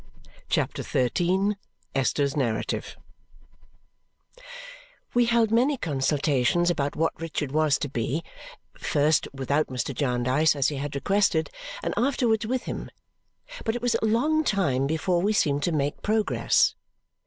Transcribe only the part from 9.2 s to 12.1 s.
without Mr. Jarndyce, as he had requested, and